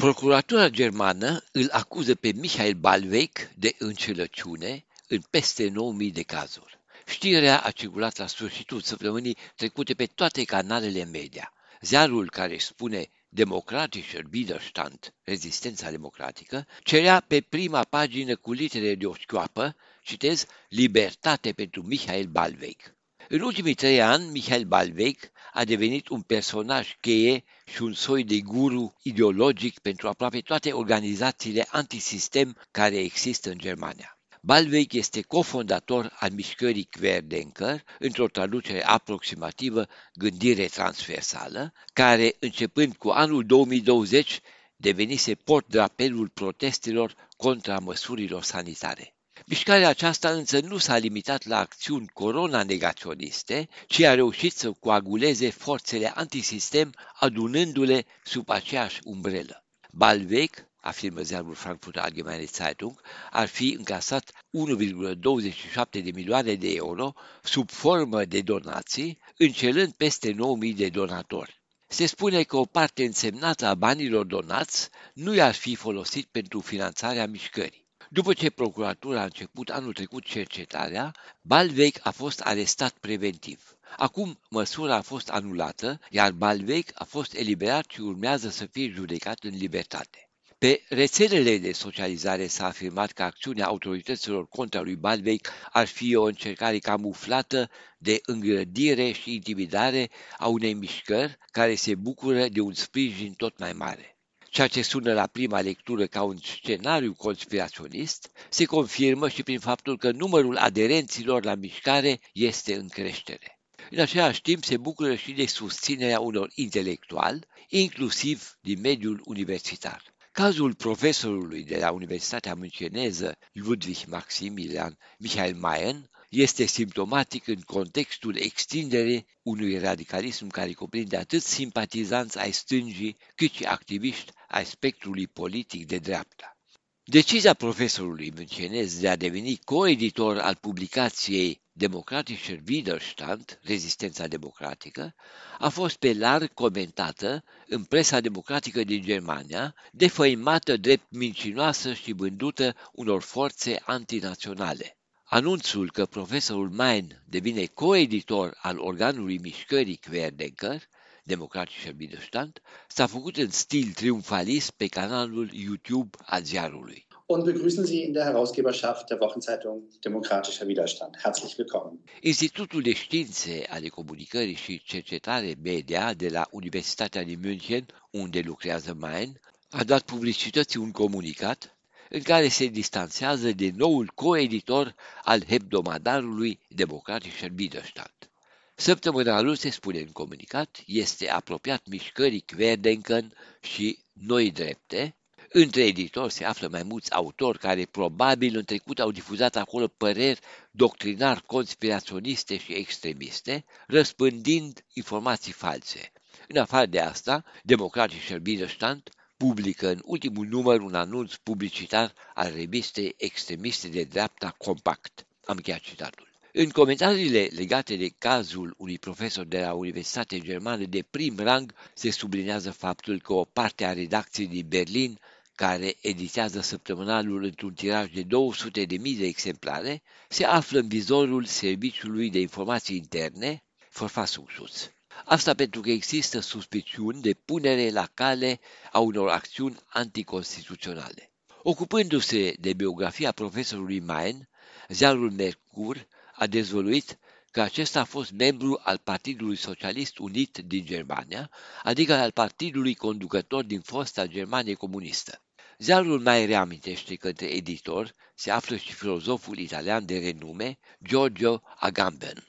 [0.00, 6.78] Procuratura germană îl acuză pe Michael Balveic de înșelăciune în peste 9000 de cazuri.
[7.06, 11.52] Știrea a circulat la sfârșitul săptămânii trecute pe toate canalele media.
[11.80, 19.14] Ziarul care spune Demokratischer Widerstand, rezistența democratică, cerea pe prima pagină cu litere de o
[19.14, 22.94] șchioapă, citez, Libertate pentru Michael Balveic.
[23.28, 28.40] În ultimii trei ani, Michael Balveic a devenit un personaj cheie și un soi de
[28.40, 34.18] guru ideologic pentru aproape toate organizațiile antisistem care există în Germania.
[34.42, 43.44] Balveic este cofondator al mișcării Querdenker, într-o traducere aproximativă gândire transversală, care, începând cu anul
[43.46, 44.40] 2020,
[44.76, 49.14] devenise port de apelul protestelor contra măsurilor sanitare.
[49.46, 56.12] Mișcarea aceasta însă nu s-a limitat la acțiuni corona-negaționiste, ci a reușit să coaguleze forțele
[56.14, 59.64] antisistem, adunându-le sub aceeași umbrelă.
[59.92, 67.70] Balvec, afirmă ziarul Frankfurt Allgemeine Zeitung, ar fi încasat 1,27 de milioane de euro sub
[67.70, 71.62] formă de donații, încelând peste 9.000 de donatori.
[71.86, 77.26] Se spune că o parte însemnată a banilor donați nu i-ar fi folosit pentru finanțarea
[77.26, 77.88] mișcării.
[78.12, 83.76] După ce procuratura a început anul trecut cercetarea, Balvec a fost arestat preventiv.
[83.96, 89.38] Acum măsura a fost anulată, iar Balvec a fost eliberat și urmează să fie judecat
[89.42, 90.30] în libertate.
[90.58, 96.24] Pe rețelele de socializare s-a afirmat că acțiunea autorităților contra lui Balvec ar fi o
[96.24, 103.32] încercare camuflată de îngrădire și intimidare a unei mișcări care se bucură de un sprijin
[103.32, 104.19] tot mai mare.
[104.52, 109.98] Ceea ce sună la prima lectură ca un scenariu conspiraționist se confirmă și prin faptul
[109.98, 113.60] că numărul aderenților la mișcare este în creștere.
[113.90, 120.02] În același timp se bucură și de susținerea unor intelectuali, inclusiv din mediul universitar.
[120.32, 129.26] Cazul profesorului de la Universitatea Müncheneză Ludwig Maximilian Michael Mayen este simptomatic în contextul extinderii
[129.42, 135.98] unui radicalism care cuprinde atât simpatizanți ai stângii, cât și activiști ai spectrului politic de
[135.98, 136.58] dreapta.
[137.04, 145.14] Decizia profesorului müncenez de a deveni coeditor al publicației Democratischer Widerstand, Rezistența Democratică,
[145.58, 152.76] a fost pe larg comentată în presa democratică din Germania, defăimată drept mincinoasă și vândută
[152.92, 154.99] unor forțe antinaționale.
[155.32, 160.82] Anunțul că profesorul Main devine coeditor al organului mișcării Querdenker,
[161.24, 167.06] Democratischer Widerstand, s-a făcut în stil triumfalist pe canalul YouTube al ziarului.
[167.26, 171.16] Und begrüßen Sie in der Herausgeberschaft der Wochenzeitung Demokratischer Widerstand.
[171.22, 171.98] Herzlich willkommen.
[172.20, 178.96] Institutul de Științe ale Comunicării și Cercetare Media de la Universitatea din München, unde lucrează
[178.98, 181.79] Main, a dat publicității un comunicat
[182.12, 184.94] în care se distanțează de noul coeditor
[185.24, 188.30] al hebdomadarului Democratischer Widerstand.
[188.74, 195.14] Săptămânalul, se spune în comunicat, este apropiat mișcării Querdenken și Noi Drepte.
[195.48, 200.40] Între editori se află mai mulți autori care probabil în trecut au difuzat acolo păreri
[200.70, 206.12] doctrinar conspiraționiste și extremiste, răspândind informații false.
[206.48, 209.10] În afară de asta, Democratischer Widerstand
[209.46, 215.26] publică în ultimul număr un anunț publicitar al revistei extremiste de dreapta Compact.
[215.44, 216.28] Am încheiat citatul.
[216.52, 222.10] În comentariile legate de cazul unui profesor de la Universitatea Germană de prim rang, se
[222.10, 225.18] sublinează faptul că o parte a redacției din Berlin,
[225.54, 232.40] care editează săptămânalul într-un tiraj de 200.000 de exemplare, se află în vizorul Serviciului de
[232.40, 233.62] Informații Interne,
[233.98, 234.90] Verfassungsschutz.
[235.24, 238.60] Asta pentru că există suspiciuni de punere la cale
[238.92, 241.32] a unor acțiuni anticonstituționale.
[241.62, 244.48] Ocupându-se de biografia profesorului Main,
[244.88, 247.18] ziarul Mercur a dezvăluit
[247.50, 251.50] că acesta a fost membru al Partidului Socialist Unit din Germania,
[251.82, 255.42] adică al partidului conducător din fosta Germanie comunistă.
[255.78, 262.44] Ziarul mai reamintește că între editor se află și filozoful italian de renume Giorgio Agamben.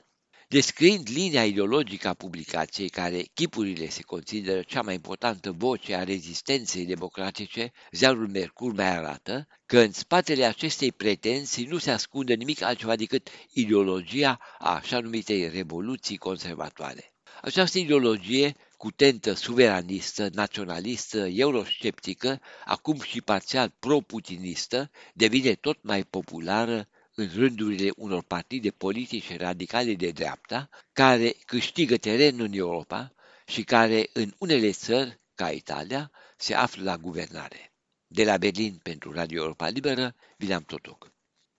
[0.52, 6.86] Descriind linia ideologică a publicației, care chipurile se consideră cea mai importantă voce a rezistenței
[6.86, 12.96] democratice, ziarul Mercur mai arată că în spatele acestei pretenții nu se ascunde nimic altceva
[12.96, 17.14] decât ideologia a așa numitei revoluții conservatoare.
[17.42, 26.88] Această ideologie, cu tentă suveranistă, naționalistă, eurosceptică, acum și parțial pro-putinistă, devine tot mai populară
[27.22, 33.14] în rândurile unor partide politice radicale de dreapta, care câștigă teren în Europa
[33.46, 37.74] și care în unele țări, ca Italia, se află la guvernare.
[38.08, 41.12] De la Berlin pentru Radio Europa Liberă, Vilam Totoc.